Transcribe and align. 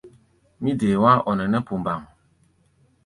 Mí 0.61 0.71
dee 0.79 0.99
wá̧á̧-ɔ-nɛnɛ́ 1.03 1.61
pumbaŋ. 1.67 1.99